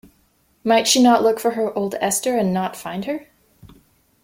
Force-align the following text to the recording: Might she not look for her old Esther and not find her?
Might 0.63 0.87
she 0.87 0.99
not 0.99 1.21
look 1.21 1.39
for 1.39 1.51
her 1.51 1.71
old 1.77 1.93
Esther 2.01 2.35
and 2.35 2.51
not 2.51 2.75
find 2.75 3.05
her? 3.05 3.27